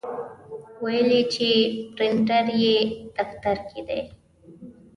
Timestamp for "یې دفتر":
2.63-3.57